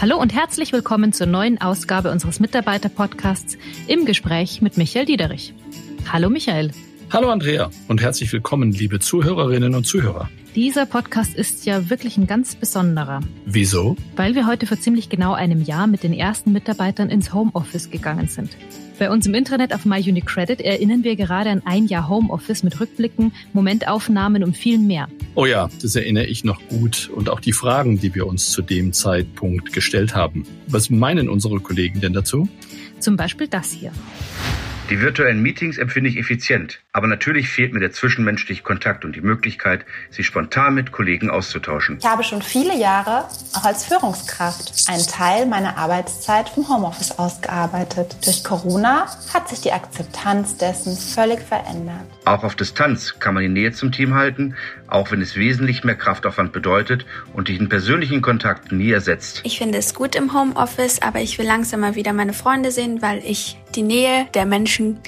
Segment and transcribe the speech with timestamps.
[0.00, 3.58] Hallo und herzlich willkommen zur neuen Ausgabe unseres Mitarbeiter-Podcasts
[3.88, 5.54] im Gespräch mit Michael Diederich.
[6.12, 6.70] Hallo Michael.
[7.10, 10.30] Hallo Andrea und herzlich willkommen, liebe Zuhörerinnen und Zuhörer.
[10.54, 13.22] Dieser Podcast ist ja wirklich ein ganz besonderer.
[13.44, 13.96] Wieso?
[14.14, 18.28] Weil wir heute vor ziemlich genau einem Jahr mit den ersten Mitarbeitern ins Homeoffice gegangen
[18.28, 18.50] sind.
[18.98, 23.32] Bei uns im Internet auf MyUniCredit erinnern wir gerade an ein Jahr Homeoffice mit Rückblicken,
[23.52, 25.08] Momentaufnahmen und viel mehr.
[25.36, 28.60] Oh ja, das erinnere ich noch gut und auch die Fragen, die wir uns zu
[28.60, 30.44] dem Zeitpunkt gestellt haben.
[30.66, 32.48] Was meinen unsere Kollegen denn dazu?
[32.98, 33.92] Zum Beispiel das hier.
[34.90, 39.20] Die virtuellen Meetings empfinde ich effizient, aber natürlich fehlt mir der zwischenmenschliche Kontakt und die
[39.20, 41.98] Möglichkeit, sich spontan mit Kollegen auszutauschen.
[41.98, 48.16] Ich habe schon viele Jahre auch als Führungskraft einen Teil meiner Arbeitszeit vom Homeoffice ausgearbeitet.
[48.24, 52.06] Durch Corona hat sich die Akzeptanz dessen völlig verändert.
[52.28, 54.54] Auch auf Distanz kann man die Nähe zum Team halten,
[54.86, 59.40] auch wenn es wesentlich mehr Kraftaufwand bedeutet und diesen persönlichen Kontakt nie ersetzt.
[59.44, 63.00] Ich finde es gut im Homeoffice, aber ich will langsam mal wieder meine Freunde sehen,
[63.00, 64.98] weil ich die Nähe der Menschen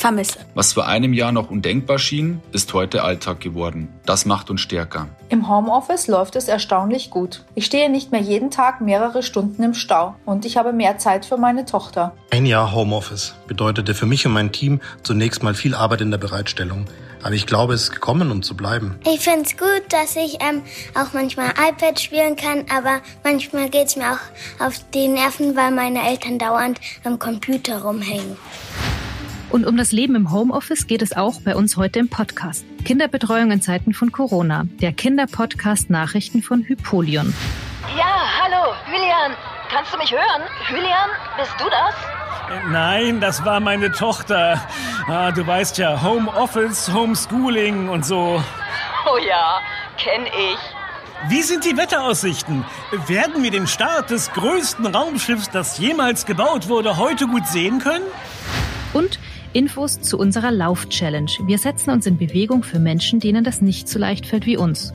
[0.00, 0.40] vermisse.
[0.54, 3.88] Was vor einem Jahr noch undenkbar schien, ist heute Alltag geworden.
[4.06, 5.08] Das macht uns stärker.
[5.28, 7.44] Im Homeoffice läuft es erstaunlich gut.
[7.54, 11.24] Ich stehe nicht mehr jeden Tag mehrere Stunden im Stau und ich habe mehr Zeit
[11.24, 12.14] für meine Tochter.
[12.30, 16.18] Ein Jahr Homeoffice bedeutete für mich und mein Team zunächst mal viel Arbeit in der
[16.18, 16.86] Bereitstellung.
[17.22, 18.98] Aber ich glaube, es ist gekommen, um zu bleiben.
[19.06, 20.62] Ich finde es gut, dass ich ähm,
[20.94, 25.70] auch manchmal iPad spielen kann, aber manchmal geht es mir auch auf die Nerven, weil
[25.70, 28.36] meine Eltern dauernd am Computer rumhängen.
[29.50, 32.64] Und um das Leben im Homeoffice geht es auch bei uns heute im Podcast.
[32.84, 34.66] Kinderbetreuung in Zeiten von Corona.
[34.80, 37.34] Der Kinderpodcast Nachrichten von Hypolion.
[37.96, 39.32] Ja, hallo, Julian.
[39.68, 40.42] Kannst du mich hören?
[40.68, 41.94] Julian, bist du das?
[42.70, 44.60] Nein, das war meine Tochter.
[45.08, 48.42] Ah, du weißt ja, Homeoffice, Homeschooling und so.
[49.06, 49.60] Oh ja,
[49.96, 50.58] kenn ich.
[51.28, 52.64] Wie sind die Wetteraussichten?
[53.08, 58.04] Werden wir den Start des größten Raumschiffs, das jemals gebaut wurde, heute gut sehen können?
[58.92, 59.18] Und
[59.52, 61.30] Infos zu unserer Lauf-Challenge.
[61.46, 64.92] Wir setzen uns in Bewegung für Menschen, denen das nicht so leicht fällt wie uns.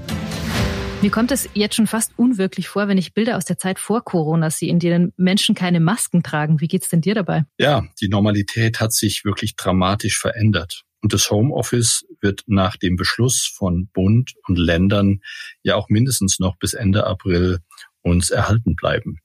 [1.02, 4.06] Mir kommt es jetzt schon fast unwirklich vor, wenn ich Bilder aus der Zeit vor
[4.06, 6.62] Corona sehe, in denen Menschen keine Masken tragen.
[6.62, 7.44] Wie geht's denn dir dabei?
[7.60, 10.84] Ja, die Normalität hat sich wirklich dramatisch verändert.
[11.02, 15.20] Und das Homeoffice wird nach dem Beschluss von Bund und Ländern
[15.64, 17.60] ja auch mindestens noch bis Ende April
[18.02, 19.20] uns erhalten bleiben.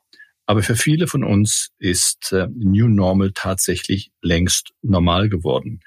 [0.51, 5.79] Aber für viele von uns ist äh, New Normal tatsächlich längst normal geworden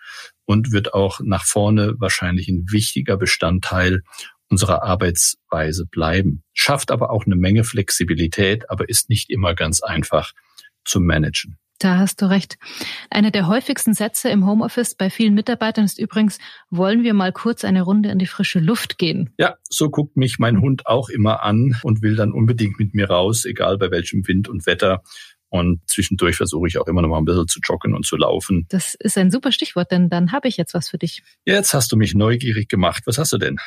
[0.46, 4.03] und wird auch nach vorne wahrscheinlich ein wichtiger Bestandteil
[4.47, 6.44] unserer Arbeitsweise bleiben.
[6.53, 10.31] Schafft aber auch eine Menge Flexibilität, aber ist nicht immer ganz einfach
[10.85, 11.57] zu managen.
[11.80, 12.58] Da hast du recht.
[13.10, 16.38] Einer der häufigsten Sätze im Homeoffice bei vielen Mitarbeitern ist übrigens,
[16.70, 19.32] wollen wir mal kurz eine Runde in die frische Luft gehen?
[19.38, 23.10] Ja, so guckt mich mein Hund auch immer an und will dann unbedingt mit mir
[23.10, 25.04] raus, egal bei welchem Wind und Wetter.
[25.50, 28.66] Und zwischendurch versuche ich auch immer noch mal ein bisschen zu joggen und zu laufen.
[28.70, 31.22] Das ist ein super Stichwort, denn dann habe ich jetzt was für dich.
[31.46, 33.04] Jetzt hast du mich neugierig gemacht.
[33.06, 33.58] Was hast du denn?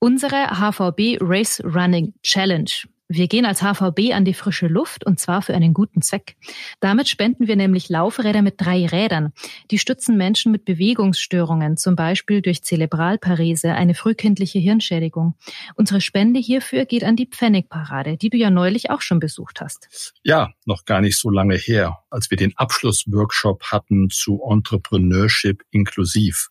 [0.00, 2.70] Unsere HVB Race Running Challenge.
[3.12, 6.36] Wir gehen als HVB an die frische Luft und zwar für einen guten Zweck.
[6.78, 9.32] Damit spenden wir nämlich Laufräder mit drei Rädern.
[9.72, 15.34] Die stützen Menschen mit Bewegungsstörungen, zum Beispiel durch Zerebralparese, eine frühkindliche Hirnschädigung.
[15.74, 20.14] Unsere Spende hierfür geht an die Pfennigparade, die du ja neulich auch schon besucht hast.
[20.22, 26.50] Ja, noch gar nicht so lange her, als wir den Abschlussworkshop hatten zu Entrepreneurship inklusiv,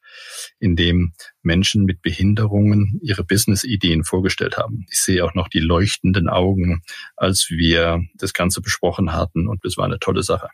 [0.59, 4.86] in dem Menschen mit Behinderungen ihre Business-Ideen vorgestellt haben.
[4.92, 6.81] Ich sehe auch noch die leuchtenden Augen,
[7.16, 10.50] als wir das Ganze besprochen hatten und das war eine tolle Sache.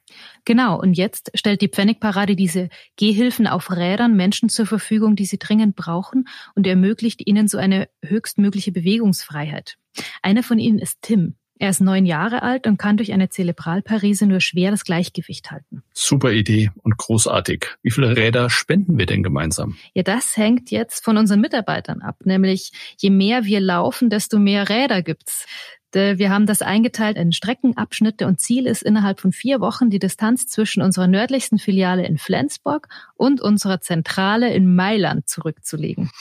[0.45, 5.39] Genau, und jetzt stellt die Pfennigparade diese Gehhilfen auf Rädern Menschen zur Verfügung, die sie
[5.39, 9.77] dringend brauchen und ermöglicht ihnen so eine höchstmögliche Bewegungsfreiheit.
[10.21, 11.35] Einer von ihnen ist Tim.
[11.57, 15.83] Er ist neun Jahre alt und kann durch eine Zerebralparese nur schwer das Gleichgewicht halten.
[15.93, 17.67] Super Idee und großartig.
[17.81, 19.77] Wie viele Räder spenden wir denn gemeinsam?
[19.93, 22.17] Ja, das hängt jetzt von unseren Mitarbeitern ab.
[22.25, 25.45] Nämlich je mehr wir laufen, desto mehr Räder gibt's.
[25.93, 30.45] Wir haben das eingeteilt in Streckenabschnitte und Ziel ist innerhalb von vier Wochen die Distanz
[30.45, 36.11] zwischen unserer nördlichsten Filiale in Flensburg und unserer Zentrale in Mailand zurückzulegen.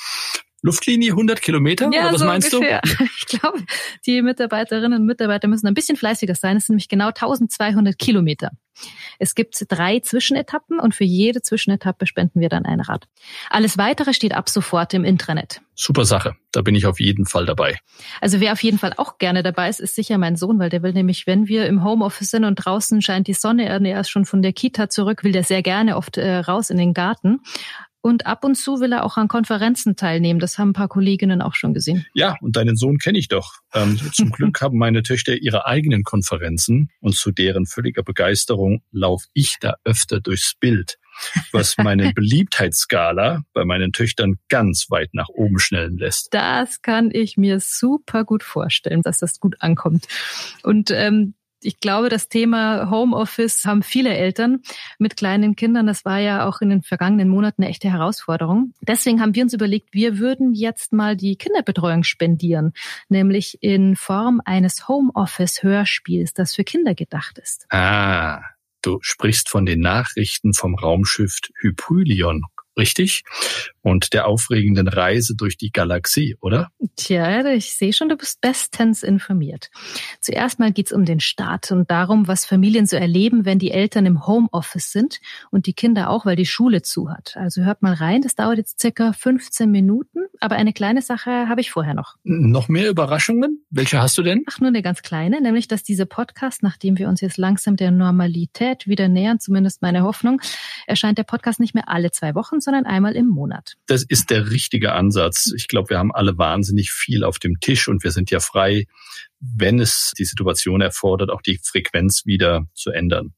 [0.64, 1.90] Luftlinie 100 Kilometer?
[1.92, 2.80] Ja, oder was so meinst ungefähr.
[2.82, 3.04] du?
[3.18, 3.62] Ich glaube,
[4.06, 6.56] die Mitarbeiterinnen und Mitarbeiter müssen ein bisschen fleißiger sein.
[6.56, 8.50] Es sind nämlich genau 1200 Kilometer.
[9.18, 13.06] Es gibt drei Zwischenetappen und für jede Zwischenetappe spenden wir dann ein Rad.
[13.50, 15.60] Alles weitere steht ab sofort im Intranet.
[15.74, 16.36] Super Sache.
[16.52, 17.78] Da bin ich auf jeden Fall dabei.
[18.20, 20.82] Also wer auf jeden Fall auch gerne dabei ist, ist sicher mein Sohn, weil der
[20.82, 24.24] will nämlich, wenn wir im Homeoffice sind und draußen scheint die Sonne, er ist schon
[24.24, 27.40] von der Kita zurück, will der sehr gerne oft äh, raus in den Garten.
[28.04, 30.38] Und ab und zu will er auch an Konferenzen teilnehmen.
[30.38, 32.04] Das haben ein paar Kolleginnen auch schon gesehen.
[32.12, 33.54] Ja, und deinen Sohn kenne ich doch.
[33.72, 39.28] Ähm, zum Glück haben meine Töchter ihre eigenen Konferenzen und zu deren völliger Begeisterung laufe
[39.32, 40.98] ich da öfter durchs Bild
[41.52, 46.34] was meine Beliebtheitsskala bei meinen Töchtern ganz weit nach oben schnellen lässt.
[46.34, 50.08] Das kann ich mir super gut vorstellen, dass das gut ankommt.
[50.64, 54.62] Und ähm, ich glaube, das Thema Homeoffice haben viele Eltern
[54.98, 55.86] mit kleinen Kindern.
[55.86, 58.72] Das war ja auch in den vergangenen Monaten eine echte Herausforderung.
[58.80, 62.72] Deswegen haben wir uns überlegt, wir würden jetzt mal die Kinderbetreuung spendieren,
[63.08, 67.66] nämlich in Form eines Homeoffice-Hörspiels, das für Kinder gedacht ist.
[67.70, 68.40] Ah,
[68.84, 72.42] Du sprichst von den Nachrichten vom Raumschiff Hypylion,
[72.76, 73.24] richtig?
[73.84, 76.70] Und der aufregenden Reise durch die Galaxie, oder?
[76.96, 79.70] Tja, ich sehe schon, du bist bestens informiert.
[80.22, 84.06] Zuerst mal geht's um den Start und darum, was Familien so erleben, wenn die Eltern
[84.06, 85.20] im Homeoffice sind
[85.50, 87.36] und die Kinder auch, weil die Schule zu hat.
[87.36, 91.60] Also hört mal rein, das dauert jetzt circa 15 Minuten, aber eine kleine Sache habe
[91.60, 92.16] ich vorher noch.
[92.24, 93.64] Noch mehr Überraschungen?
[93.68, 94.44] Welche hast du denn?
[94.46, 97.90] Ach, nur eine ganz kleine, nämlich, dass dieser Podcast, nachdem wir uns jetzt langsam der
[97.90, 100.40] Normalität wieder nähern, zumindest meine Hoffnung,
[100.86, 103.73] erscheint der Podcast nicht mehr alle zwei Wochen, sondern einmal im Monat.
[103.86, 105.52] Das ist der richtige Ansatz.
[105.54, 108.86] Ich glaube, wir haben alle wahnsinnig viel auf dem Tisch und wir sind ja frei,
[109.40, 113.34] wenn es die Situation erfordert, auch die Frequenz wieder zu ändern.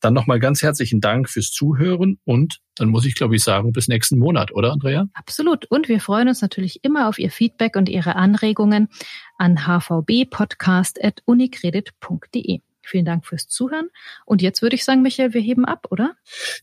[0.00, 3.88] Dann nochmal ganz herzlichen Dank fürs Zuhören und dann muss ich, glaube ich, sagen, bis
[3.88, 5.08] nächsten Monat, oder Andrea?
[5.12, 5.66] Absolut.
[5.66, 8.88] Und wir freuen uns natürlich immer auf Ihr Feedback und Ihre Anregungen
[9.36, 12.60] an hvbpodcast.unicredit.de.
[12.82, 13.90] Vielen Dank fürs Zuhören.
[14.24, 16.14] Und jetzt würde ich sagen, Michael, wir heben ab, oder?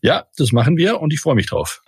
[0.01, 1.83] Ja, das machen wir und ich freue mich drauf.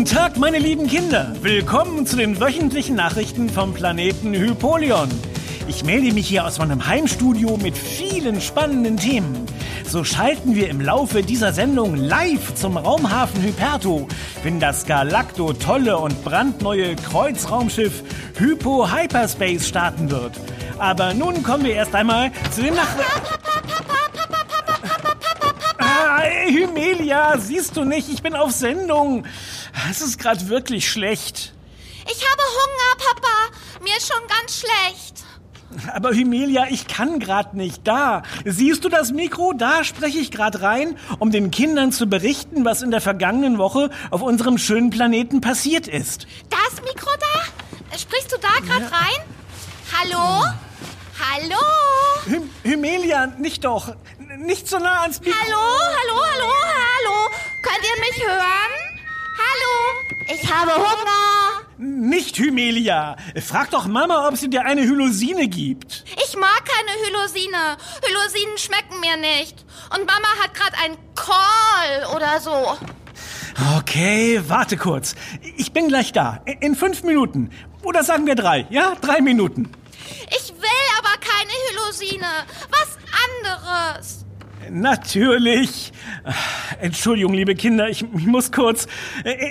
[0.00, 1.34] Guten Tag, meine lieben Kinder.
[1.42, 5.10] Willkommen zu den wöchentlichen Nachrichten vom Planeten Hypolion.
[5.68, 9.44] Ich melde mich hier aus meinem Heimstudio mit vielen spannenden Themen.
[9.86, 14.08] So schalten wir im Laufe dieser Sendung live zum Raumhafen Hyperto,
[14.42, 18.02] wenn das Galacto tolle und brandneue Kreuzraumschiff
[18.38, 20.32] Hypo Hyperspace starten wird.
[20.78, 23.04] Aber nun kommen wir erst einmal zu den Nachrichten.
[25.82, 29.24] Ah, Hymelia, siehst du nicht, ich bin auf Sendung.
[29.90, 31.52] Es ist gerade wirklich schlecht.
[32.04, 33.82] Ich habe Hunger, Papa.
[33.82, 35.24] Mir ist schon ganz schlecht.
[35.92, 37.88] Aber Hymelia, ich kann gerade nicht.
[37.88, 38.22] Da.
[38.44, 39.52] Siehst du das Mikro?
[39.52, 43.90] Da spreche ich gerade rein, um den Kindern zu berichten, was in der vergangenen Woche
[44.10, 46.28] auf unserem schönen Planeten passiert ist.
[46.50, 47.98] Das Mikro da?
[47.98, 48.96] Sprichst du da gerade ja.
[48.96, 49.24] rein?
[49.98, 50.44] Hallo?
[51.18, 51.64] Hallo?
[52.26, 53.94] Hy Hymelia, nicht doch.
[54.38, 55.34] Nicht so nah ans Mikro.
[55.34, 56.59] Hallo, hallo, hallo.
[60.50, 61.62] Ich habe Hunger.
[61.78, 63.16] Nicht Hymelia.
[63.40, 66.04] Frag doch Mama, ob sie dir eine Hylosine gibt.
[66.26, 67.76] Ich mag keine Hylosine.
[68.04, 69.64] Hylosinen schmecken mir nicht.
[69.94, 72.76] Und Mama hat gerade ein Call oder so.
[73.78, 75.14] Okay, warte kurz.
[75.56, 76.42] Ich bin gleich da.
[76.60, 77.50] In fünf Minuten.
[77.82, 78.66] Oder sagen wir drei.
[78.70, 79.70] Ja, drei Minuten.
[80.30, 82.26] Ich will aber keine Hylosine.
[82.70, 82.98] Was
[83.28, 84.24] anderes.
[84.72, 85.92] Natürlich.
[86.80, 88.86] Entschuldigung, liebe Kinder, ich, ich, muss kurz.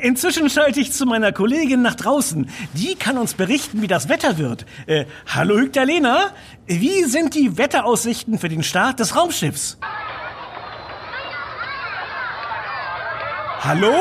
[0.01, 2.49] Inzwischen schalte ich zu meiner Kollegin nach draußen.
[2.73, 4.65] Die kann uns berichten, wie das Wetter wird.
[4.87, 6.31] Äh, hallo Hygdalena,
[6.67, 9.77] wie sind die Wetteraussichten für den Start des Raumschiffs?
[13.61, 13.91] Hallo?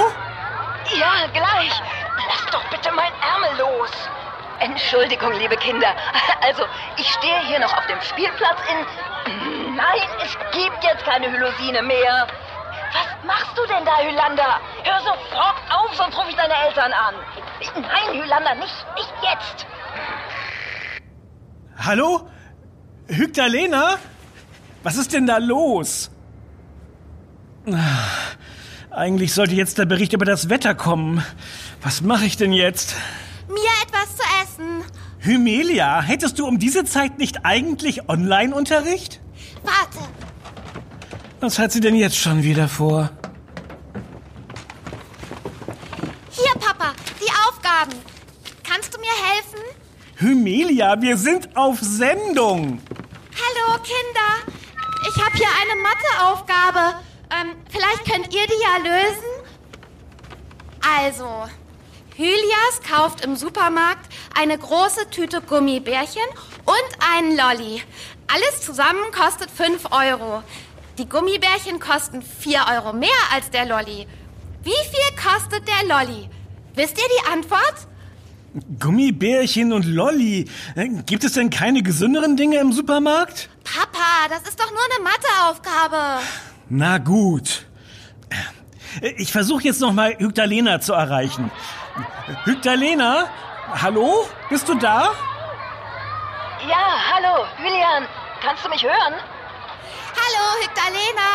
[1.00, 1.82] Ja, gleich.
[2.28, 3.90] Lass doch bitte mein Ärmel los.
[4.60, 5.94] Entschuldigung, liebe Kinder.
[6.40, 6.62] Also,
[6.96, 12.26] ich stehe hier noch auf dem Spielplatz in Nein, es gibt jetzt keine Hylosine mehr.
[12.92, 14.60] Was machst du denn da, Hylander?
[14.82, 17.14] Hör sofort auf, sonst rufe ich deine Eltern an.
[17.76, 19.66] Nein, Hylander, nicht, nicht jetzt.
[21.78, 22.28] Hallo?
[23.06, 23.98] Hygdalena?
[24.82, 26.10] Was ist denn da los?
[28.90, 31.24] Eigentlich sollte jetzt der Bericht über das Wetter kommen.
[31.82, 32.96] Was mache ich denn jetzt?
[33.46, 34.84] Mir etwas zu essen.
[35.20, 39.20] Hymelia, hättest du um diese Zeit nicht eigentlich Online-Unterricht?
[39.62, 40.08] Warte.
[41.40, 43.10] Was hat sie denn jetzt schon wieder vor?
[46.30, 47.92] Hier, Papa, die Aufgaben.
[48.62, 49.60] Kannst du mir helfen?
[50.16, 52.80] Hymelia, wir sind auf Sendung.
[53.34, 54.54] Hallo, Kinder.
[55.08, 56.98] Ich habe hier eine Matheaufgabe.
[57.30, 59.38] Ähm, vielleicht könnt ihr die ja lösen?
[60.80, 61.48] Also,
[62.18, 66.24] Hylias kauft im Supermarkt eine große Tüte Gummibärchen
[66.64, 67.80] und einen Lolli.
[68.26, 70.42] Alles zusammen kostet 5 Euro.
[70.98, 74.08] Die Gummibärchen kosten 4 Euro mehr als der Lolli.
[74.64, 76.28] Wie viel kostet der Lolli?
[76.74, 77.86] Wisst ihr die Antwort?
[78.80, 80.50] Gummibärchen und Lolli.
[81.06, 83.48] Gibt es denn keine gesünderen Dinge im Supermarkt?
[83.62, 86.24] Papa, das ist doch nur eine Matheaufgabe.
[86.68, 87.64] Na gut.
[89.18, 91.52] Ich versuche jetzt noch mal Hygdalena zu erreichen.
[92.44, 93.26] Hygdalena?
[93.82, 94.26] Hallo?
[94.50, 95.10] Bist du da?
[96.68, 98.06] Ja, hallo, Julian.
[98.42, 99.14] Kannst du mich hören?
[100.14, 101.30] Hallo, Hygdalena.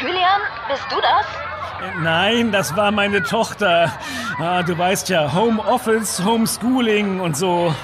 [0.00, 1.26] Julian, bist du das?
[2.00, 3.92] Nein, das war meine Tochter.
[4.38, 7.74] Ah, du weißt ja, Homeoffice, Homeschooling und so.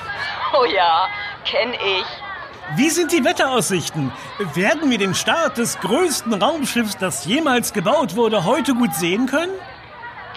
[0.55, 1.09] Oh ja,
[1.45, 2.07] kenn ich.
[2.77, 4.13] Wie sind die Wetteraussichten?
[4.55, 9.53] Werden wir den Start des größten Raumschiffs, das jemals gebaut wurde, heute gut sehen können?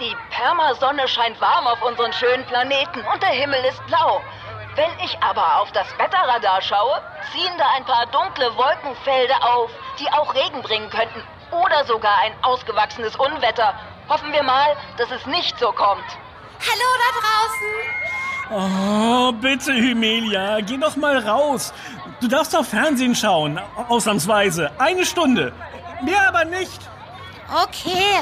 [0.02, 4.20] Die Permasonne scheint warm auf unseren schönen Planeten und der Himmel ist blau.
[4.74, 10.08] Wenn ich aber auf das Wetterradar schaue, ziehen da ein paar dunkle Wolkenfelder auf, die
[10.08, 11.22] auch Regen bringen könnten.
[11.52, 13.74] Oder sogar ein ausgewachsenes Unwetter.
[14.08, 16.08] Hoffen wir mal, dass es nicht so kommt.
[16.58, 17.70] Hallo da draußen!
[18.50, 21.72] Oh, bitte, Hymelia, geh doch mal raus.
[22.20, 24.72] Du darfst doch Fernsehen schauen, ausnahmsweise.
[24.78, 25.52] Eine Stunde.
[26.02, 26.80] Mehr aber nicht.
[27.54, 28.18] Okay.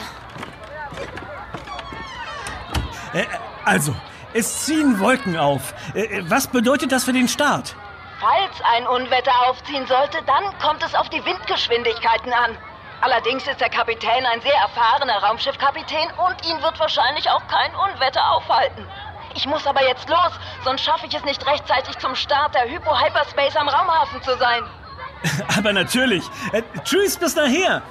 [3.12, 3.24] Äh,
[3.64, 3.94] also,
[4.32, 5.74] es ziehen Wolken auf.
[5.94, 7.74] Äh, was bedeutet das für den Start?
[8.20, 12.56] Falls ein Unwetter aufziehen sollte, dann kommt es auf die Windgeschwindigkeiten an.
[13.00, 18.30] Allerdings ist der Kapitän ein sehr erfahrener Raumschiffkapitän und ihn wird wahrscheinlich auch kein Unwetter
[18.32, 18.86] aufhalten.
[19.34, 20.32] Ich muss aber jetzt los,
[20.64, 24.64] sonst schaffe ich es nicht rechtzeitig zum Start der Hypo-Hyperspace am Raumhafen zu sein.
[25.56, 26.24] aber natürlich.
[26.52, 27.82] Äh, tschüss, bis nachher.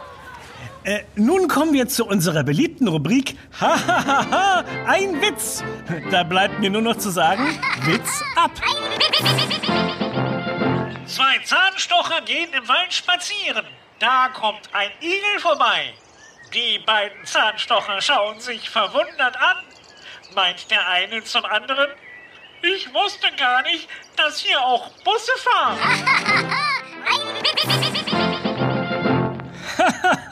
[0.90, 5.64] Äh, nun kommen wir zu unserer beliebten Rubrik Hahaha, ein Witz.
[6.10, 7.46] Da bleibt mir nur noch zu sagen,
[7.84, 8.50] Witz ab.
[11.06, 13.68] Zwei Zahnstocher gehen im Wald spazieren.
[14.00, 15.94] Da kommt ein Igel vorbei.
[16.56, 19.58] Die beiden Zahnstocher schauen sich verwundert an.
[20.34, 21.92] Meint der eine zum anderen,
[22.64, 25.78] ich wusste gar nicht, dass hier auch Busse fahren.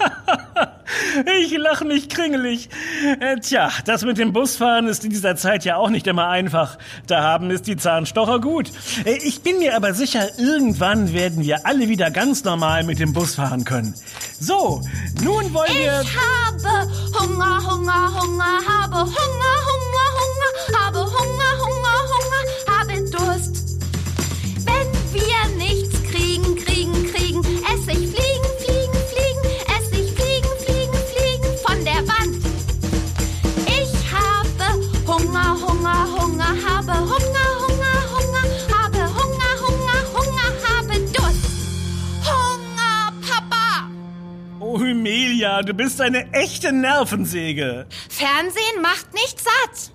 [1.41, 2.69] Ich lache mich kringelig.
[3.19, 6.77] Äh, tja, das mit dem Busfahren ist in dieser Zeit ja auch nicht immer einfach.
[7.07, 8.71] Da haben es die Zahnstocher gut.
[9.05, 13.13] Äh, ich bin mir aber sicher, irgendwann werden wir alle wieder ganz normal mit dem
[13.13, 13.93] Bus fahren können.
[14.39, 14.81] So,
[15.23, 16.01] nun wollen wir...
[16.01, 16.89] Ich habe
[17.19, 23.77] Hunger, Hunger, Hunger, habe Hunger, Hunger, Hunger, habe Hunger, Hunger, Hunger, habe Durst.
[24.65, 25.56] Wenn wir
[44.77, 47.87] Oh, Hymelia, du bist eine echte Nervensäge.
[48.09, 49.91] Fernsehen macht nicht satt.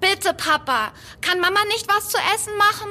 [0.00, 0.92] Bitte, Papa,
[1.22, 2.90] kann Mama nicht was zu essen machen?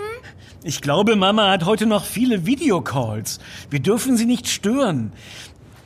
[0.63, 3.39] Ich glaube, Mama hat heute noch viele Videocalls.
[3.69, 5.13] Wir dürfen sie nicht stören.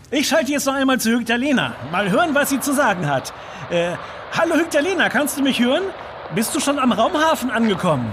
[0.10, 1.76] Ich schalte jetzt noch einmal zu Hygdalena.
[1.92, 3.34] Mal hören, was sie zu sagen hat.
[3.70, 3.96] Äh,
[4.38, 5.84] hallo Hygdalena, kannst du mich hören?
[6.34, 8.10] Bist du schon am Raumhafen angekommen?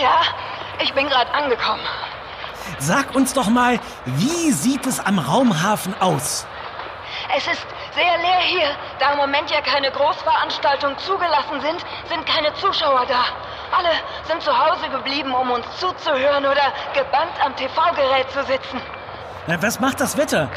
[0.00, 0.20] Ja,
[0.80, 1.82] ich bin gerade angekommen.
[2.78, 6.46] Sag uns doch mal, wie sieht es am Raumhafen aus?
[7.36, 8.76] Es ist sehr leer hier.
[9.00, 13.24] Da im Moment ja keine Großveranstaltungen zugelassen sind, sind keine Zuschauer da.
[13.76, 13.90] Alle
[14.24, 18.80] sind zu Hause geblieben, um uns zuzuhören oder gebannt am TV-Gerät zu sitzen.
[19.46, 20.48] Na, was macht das Wetter?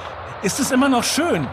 [0.42, 1.48] Ist es immer noch schön?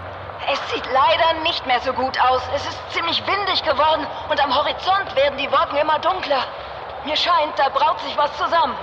[0.53, 2.43] Es sieht leider nicht mehr so gut aus.
[2.55, 6.45] Es ist ziemlich windig geworden und am Horizont werden die Wolken immer dunkler.
[7.05, 8.75] Mir scheint, da braut sich was zusammen.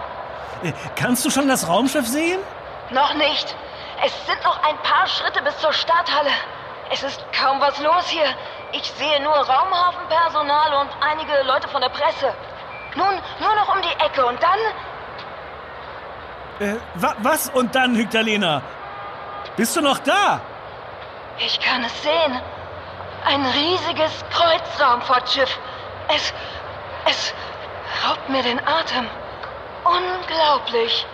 [0.96, 2.40] Kannst du schon das Raumschiff sehen?
[2.92, 3.56] Noch nicht.
[4.06, 6.32] Es sind noch ein paar Schritte bis zur Starthalle.
[6.92, 8.26] Es ist kaum was los hier.
[8.72, 12.34] Ich sehe nur Raumhafenpersonal und einige Leute von der Presse.
[12.96, 14.60] Nun, nur noch um die Ecke und dann...
[16.60, 18.62] Äh, wa was und dann, Hygdalena?
[19.56, 20.42] Bist du noch da?
[21.40, 22.42] Ich kann es sehen.
[23.26, 25.58] Ein riesiges Kreuzraumfahrtschiff.
[26.10, 26.34] Es...
[27.06, 27.34] es
[28.06, 29.08] raubt mir den Atem.
[29.84, 31.06] Unglaublich.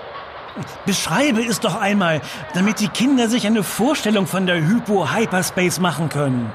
[0.85, 2.21] Beschreibe es doch einmal,
[2.53, 6.51] damit die Kinder sich eine Vorstellung von der Hypo-Hyperspace machen können.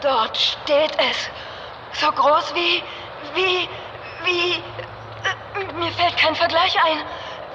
[0.00, 2.00] Dort steht es.
[2.00, 2.82] So groß wie.
[3.34, 3.68] wie.
[4.24, 4.52] wie.
[4.52, 6.98] Äh, mir fällt kein Vergleich ein.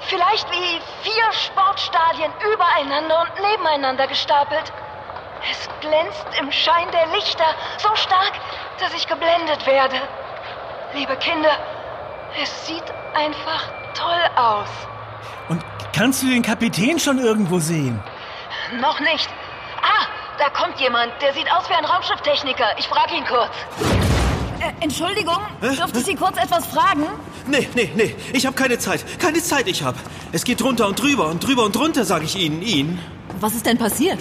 [0.08, 4.72] Vielleicht wie vier Sportstadien übereinander und nebeneinander gestapelt.
[5.50, 8.32] Es glänzt im Schein der Lichter so stark,
[8.80, 9.96] dass ich geblendet werde.
[10.94, 11.56] Liebe Kinder,
[12.40, 13.62] es sieht einfach
[13.94, 14.68] toll aus.
[15.48, 15.62] Und
[15.94, 18.00] kannst du den Kapitän schon irgendwo sehen?
[18.80, 19.28] Noch nicht.
[19.82, 20.06] Ah,
[20.38, 21.12] da kommt jemand.
[21.20, 22.64] Der sieht aus wie ein Raumschifftechniker.
[22.78, 23.50] Ich frage ihn kurz.
[24.60, 27.06] Äh, Entschuldigung, dürfte ich Sie kurz etwas fragen?
[27.46, 28.14] Nee, nee, nee.
[28.32, 29.04] Ich habe keine Zeit.
[29.18, 29.98] Keine Zeit ich habe.
[30.30, 32.62] Es geht drunter und drüber und drüber und drunter, sage ich Ihnen.
[32.62, 33.00] Ihnen.
[33.40, 34.18] Was ist denn passiert?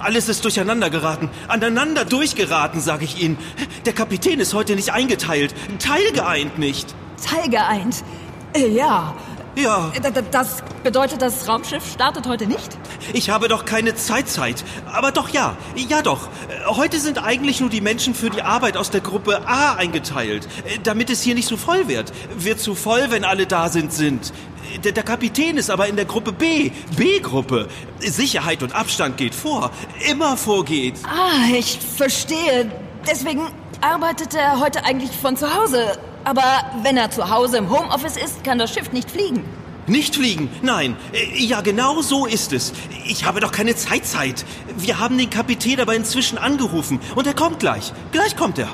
[0.00, 1.30] Alles ist durcheinander geraten.
[1.48, 3.38] Aneinander durchgeraten, sage ich Ihnen.
[3.84, 5.54] Der Kapitän ist heute nicht eingeteilt.
[5.80, 6.94] Teilgeeint nicht.
[7.24, 8.04] Teilgeeint?
[8.54, 9.14] Äh, ja.
[9.56, 9.90] Ja.
[9.94, 12.78] D- Das bedeutet, das Raumschiff startet heute nicht?
[13.12, 14.64] Ich habe doch keine Zeitzeit.
[14.92, 15.56] Aber doch ja.
[15.76, 16.28] Ja doch.
[16.48, 20.46] Äh, Heute sind eigentlich nur die Menschen für die Arbeit aus der Gruppe A eingeteilt.
[20.66, 22.12] Äh, Damit es hier nicht so voll wird.
[22.38, 24.32] Wird zu voll, wenn alle da sind, sind.
[24.74, 26.70] Äh, Der, der Kapitän ist aber in der Gruppe B.
[26.96, 27.68] B-Gruppe.
[27.98, 29.70] Sicherheit und Abstand geht vor.
[30.08, 30.94] Immer vorgeht.
[31.04, 32.70] Ah, ich verstehe.
[33.10, 33.42] Deswegen
[33.80, 35.98] arbeitet er heute eigentlich von zu Hause.
[36.24, 36.44] Aber
[36.82, 39.44] wenn er zu Hause im Homeoffice ist, kann das Schiff nicht fliegen.
[39.86, 40.96] Nicht fliegen, nein.
[41.12, 42.72] Äh, Ja, genau so ist es.
[43.06, 44.44] Ich habe doch keine Zeitzeit.
[44.76, 47.92] Wir haben den Kapitän aber inzwischen angerufen und er kommt gleich.
[48.12, 48.68] Gleich kommt er.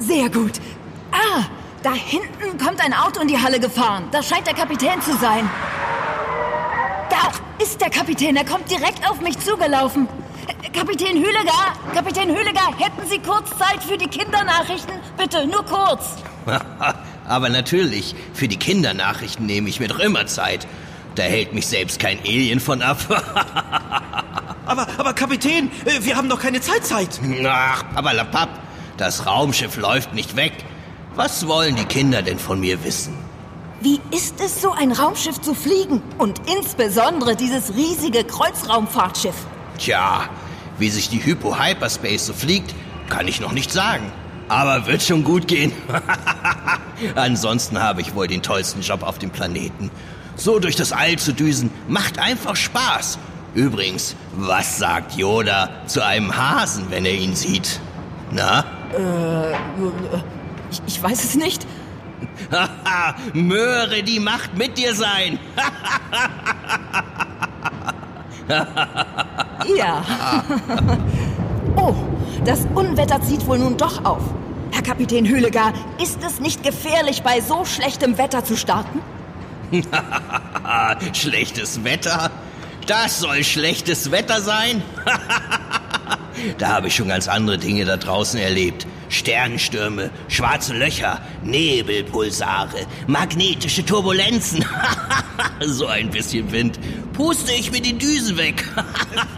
[0.00, 0.52] Sehr gut.
[1.12, 1.44] Ah,
[1.82, 4.04] da hinten kommt ein Auto in die Halle gefahren.
[4.10, 5.48] Das scheint der Kapitän zu sein.
[7.08, 8.36] Da ist der Kapitän.
[8.36, 10.08] Er kommt direkt auf mich zugelaufen.
[10.72, 14.94] Kapitän Hülegar, Kapitän Hülegar, hätten Sie kurz Zeit für die Kindernachrichten?
[15.16, 16.16] Bitte, nur kurz.
[17.28, 20.66] Aber natürlich, für die Kindernachrichten nehme ich mir doch immer Zeit.
[21.14, 22.98] Da hält mich selbst kein Alien von ab.
[24.66, 27.20] Aber, aber Kapitän, äh, wir haben doch keine Zeitzeit.
[27.44, 28.50] Ach, aber lapapp,
[28.98, 30.52] das Raumschiff läuft nicht weg.
[31.16, 33.18] Was wollen die Kinder denn von mir wissen?
[33.80, 36.00] Wie ist es, so ein Raumschiff zu fliegen?
[36.18, 39.34] Und insbesondere dieses riesige Kreuzraumfahrtschiff.
[39.80, 40.28] Tja,
[40.78, 42.74] wie sich die Hypo Hyperspace so fliegt,
[43.08, 44.12] kann ich noch nicht sagen.
[44.48, 45.72] Aber wird schon gut gehen.
[47.14, 49.90] Ansonsten habe ich wohl den tollsten Job auf dem Planeten.
[50.36, 53.18] So durch das All zu düsen, macht einfach Spaß.
[53.54, 57.80] Übrigens, was sagt Yoda zu einem Hasen, wenn er ihn sieht?
[58.32, 58.64] Na?
[58.92, 59.52] Äh,
[60.70, 61.66] ich, ich weiß es nicht.
[62.52, 65.38] Haha, Möhre die Macht mit dir sein.
[69.76, 70.04] Ja.
[71.76, 71.94] oh,
[72.44, 74.22] das Unwetter zieht wohl nun doch auf.
[74.72, 79.00] Herr Kapitän Hülegar, ist es nicht gefährlich, bei so schlechtem Wetter zu starten?
[81.12, 82.30] Schlechtes Wetter?
[82.86, 84.82] Das soll schlechtes Wetter sein?
[86.58, 88.86] da habe ich schon ganz andere Dinge da draußen erlebt.
[89.08, 94.64] Sternstürme, schwarze Löcher, Nebelpulsare, magnetische Turbulenzen.
[95.66, 96.78] so ein bisschen Wind.
[97.20, 98.66] Puste ich mir die Düsen weg.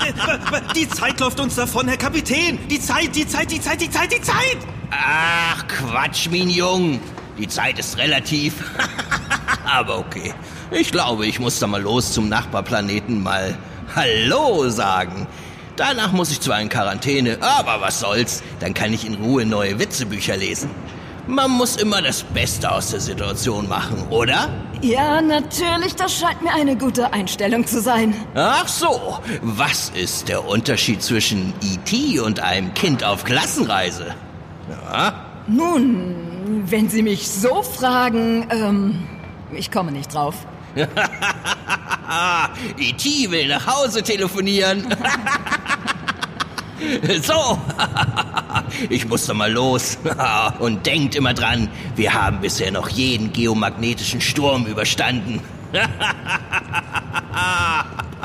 [0.76, 2.60] Die Zeit läuft uns davon, Herr Kapitän.
[2.68, 4.58] Die Zeit, die Zeit, die Zeit, die Zeit, die Zeit.
[4.92, 7.00] Ach, Quatsch, Mignon.
[7.36, 8.54] Die Zeit ist relativ.
[9.64, 10.32] Aber okay.
[10.70, 13.58] Ich glaube, ich muss da mal los zum Nachbarplaneten mal
[13.96, 15.26] Hallo sagen.
[15.74, 18.44] Danach muss ich zwar in Quarantäne, aber was soll's.
[18.60, 20.70] Dann kann ich in Ruhe neue Witzebücher lesen.
[21.26, 24.48] Man muss immer das Beste aus der Situation machen, oder?
[24.80, 28.14] Ja, natürlich, das scheint mir eine gute Einstellung zu sein.
[28.34, 32.18] Ach so, was ist der Unterschied zwischen E.T.
[32.18, 34.14] und einem Kind auf Klassenreise?
[34.68, 35.14] Ja?
[35.46, 39.06] Nun, wenn Sie mich so fragen, ähm,
[39.52, 40.34] ich komme nicht drauf.
[42.78, 43.30] E.T.
[43.30, 44.86] will nach Hause telefonieren.
[47.22, 47.58] so,
[48.88, 49.98] ich muss doch mal los.
[50.58, 55.40] Und denkt immer dran, wir haben bisher noch jeden geomagnetischen Sturm überstanden.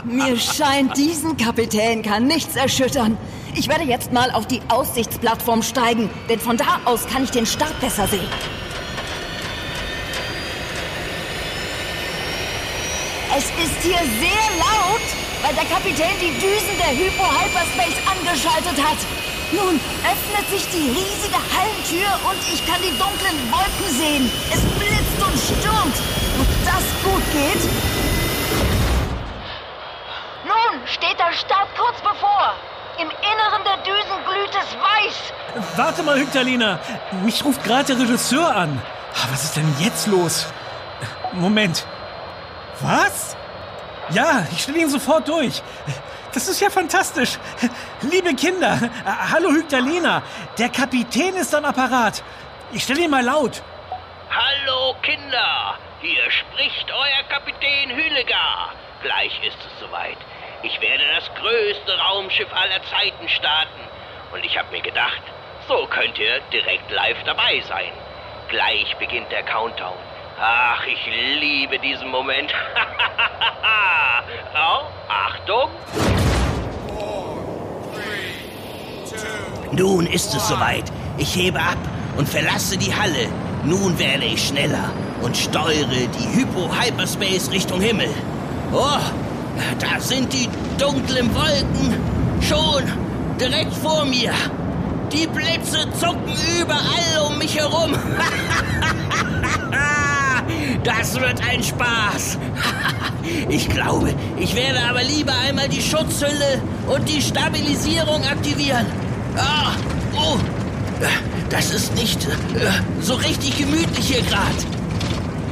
[0.04, 3.18] Mir scheint, diesen Kapitän kann nichts erschüttern.
[3.56, 7.46] Ich werde jetzt mal auf die Aussichtsplattform steigen, denn von da aus kann ich den
[7.46, 8.28] Start besser sehen.
[13.36, 18.98] Es ist hier sehr laut, weil der Kapitän die Düsen der Hypo Hyperspace angeschaltet hat.
[19.52, 24.32] Nun öffnet sich die riesige Hallentür und ich kann die dunklen Wolken sehen.
[24.52, 25.98] Es blitzt und stürmt.
[26.42, 27.64] Ob das gut geht?
[30.46, 32.54] Nun steht der Start kurz bevor.
[33.00, 35.78] Im Inneren der Düsen glüht es weiß.
[35.78, 36.80] Warte mal, Hügdalina.
[37.24, 38.82] Mich ruft gerade der Regisseur an.
[39.14, 40.48] Ah, Was ist denn jetzt los?
[41.34, 41.86] Moment.
[42.82, 43.36] Was?
[44.12, 45.62] Ja, ich stelle ihn sofort durch.
[46.34, 47.40] Das ist ja fantastisch.
[48.02, 50.22] Liebe Kinder, äh, hallo Hügdalina.
[50.58, 52.24] Der Kapitän ist am Apparat.
[52.72, 53.62] Ich stelle ihn mal laut.
[54.30, 58.74] Hallo Kinder, hier spricht euer Kapitän Hülegar.
[59.02, 60.18] Gleich ist es soweit.
[60.64, 63.82] Ich werde das größte Raumschiff aller Zeiten starten.
[64.34, 65.22] Und ich habe mir gedacht,
[65.68, 67.92] so könnt ihr direkt live dabei sein.
[68.50, 70.07] Gleich beginnt der Countdown.
[70.40, 71.04] Ach, ich
[71.40, 72.52] liebe diesen Moment.
[74.54, 75.72] oh, Achtung.
[79.72, 80.92] Nun ist es soweit.
[81.18, 81.80] Ich hebe ab
[82.18, 83.30] und verlasse die Halle.
[83.64, 84.92] Nun werde ich schneller
[85.24, 88.14] und steuere die Hypo-Hyperspace Richtung Himmel.
[88.72, 89.00] Oh,
[89.80, 90.48] da sind die
[90.78, 92.00] dunklen Wolken.
[92.42, 92.84] Schon
[93.40, 94.34] direkt vor mir.
[95.12, 97.96] Die Blitze zucken überall um mich herum.
[100.88, 102.38] Das wird ein Spaß.
[103.50, 108.86] Ich glaube, ich werde aber lieber einmal die Schutzhülle und die Stabilisierung aktivieren.
[109.36, 109.74] Ah,
[110.16, 110.38] oh,
[111.50, 112.32] das ist nicht äh,
[113.02, 114.64] so richtig gemütlich hier gerade.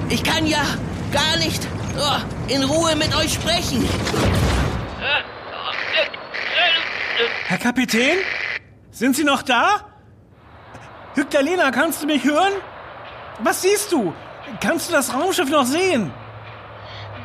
[0.07, 0.63] Ich kann ja
[1.11, 1.67] gar nicht
[1.97, 3.85] oh, in Ruhe mit euch sprechen.
[7.47, 8.17] Herr Kapitän?
[8.91, 9.81] Sind Sie noch da?
[11.15, 12.53] Hygdalena, kannst du mich hören?
[13.39, 14.13] Was siehst du?
[14.61, 16.13] Kannst du das Raumschiff noch sehen?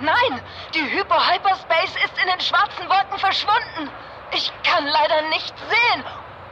[0.00, 0.40] Nein,
[0.74, 3.90] die Hyper-Hyperspace ist in den schwarzen Wolken verschwunden.
[4.33, 6.04] Ich kann leider nicht sehen.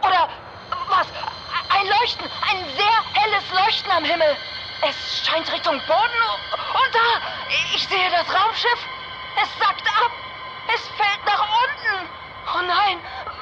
[0.02, 0.28] Oder
[0.88, 1.06] was?
[1.70, 4.36] Ein Leuchten, ein sehr helles Leuchten am Himmel.
[4.82, 6.22] Es scheint Richtung Boden.
[6.52, 7.20] Und da,
[7.74, 8.80] ich sehe das Raumschiff.
[9.42, 10.10] Es sackt ab.
[10.74, 12.08] Es fällt nach unten.
[12.54, 12.98] Oh nein,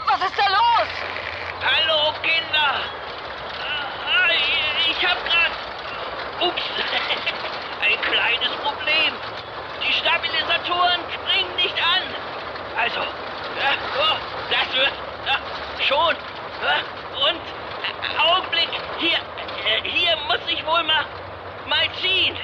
[0.06, 0.88] was ist da los?
[1.64, 2.80] Hallo, Kinder.
[3.60, 4.28] Ah,
[4.90, 5.55] Ich hab grad...
[6.40, 6.62] Ups.
[7.80, 9.14] Ein kleines Problem.
[9.82, 12.02] Die Stabilisatoren springen nicht an.
[12.76, 14.16] Also, äh, oh,
[14.50, 14.92] das wird
[15.26, 16.14] äh, schon.
[16.14, 16.82] Äh,
[17.28, 18.68] und äh, Augenblick,
[18.98, 21.06] hier, äh, hier muss ich wohl mal,
[21.68, 22.36] mal ziehen.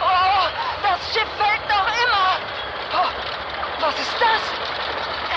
[0.00, 0.48] Oh,
[0.82, 2.38] das Schiff fällt noch immer.
[2.94, 3.08] Oh,
[3.80, 4.42] was ist das?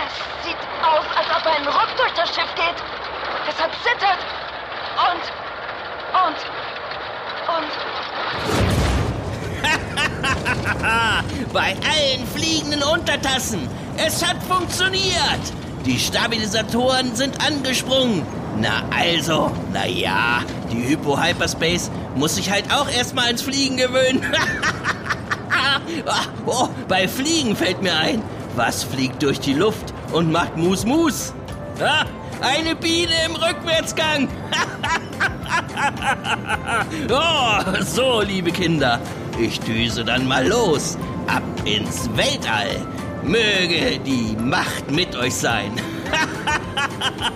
[0.06, 2.76] Es sieht aus, als ob ein Ruck durch das Schiff geht.
[3.50, 4.20] Es hat zittert.
[5.00, 5.24] Und,
[6.28, 6.38] und,
[7.58, 7.72] und.
[11.54, 13.70] Bei allen fliegenden Untertassen.
[14.10, 15.14] Es hat funktioniert.
[15.86, 18.24] Die Stabilisatoren sind angesprungen.
[18.58, 20.42] Na also, na ja,
[20.72, 24.26] die Hypo-Hyperspace muss sich halt auch erstmal ans Fliegen gewöhnen.
[25.52, 25.80] Ah,
[26.48, 28.24] oh, bei Fliegen fällt mir ein.
[28.56, 31.36] Was fliegt durch die Luft und macht Mus-Mus?
[31.80, 32.06] Ah,
[32.42, 34.28] eine Biene im Rückwärtsgang.
[37.12, 39.00] oh, so, liebe Kinder,
[39.40, 40.98] ich düse dann mal los.
[41.28, 42.88] Ab ins Weltall.
[43.24, 45.72] Möge die Macht mit euch sein.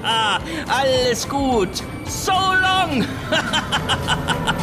[0.67, 1.83] Alles gut.
[2.05, 3.05] So long.